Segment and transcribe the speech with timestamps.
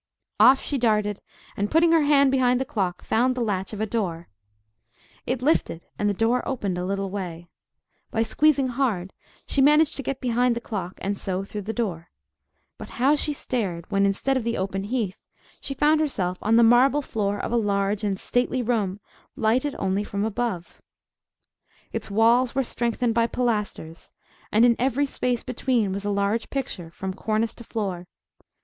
[0.39, 1.21] Off she darted,
[1.55, 4.29] and putting her hand behind the clock found the latch of a door.
[5.27, 7.49] It lifted, and the door opened a little way.
[8.09, 9.13] By squeezing hard,
[9.45, 12.09] she managed to get behind the clock, and so through the door.
[12.79, 15.19] But how she stared, when instead of the open heath,
[15.59, 18.99] she found herself on the marble floor of a large and stately room,
[19.35, 20.81] lighted only from above.
[21.93, 24.09] Its walls were strengthened by pilasters,
[24.51, 28.07] and in every space between was a large picture, from cornice to floor.